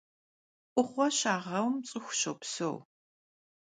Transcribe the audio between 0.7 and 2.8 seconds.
'Uğue şağeum ts'ıxu şopseu.